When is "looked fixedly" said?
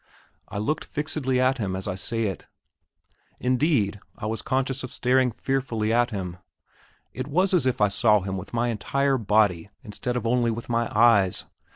0.57-1.39